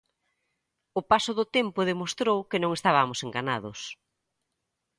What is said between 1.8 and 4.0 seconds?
demostrou que non estabamos enganados.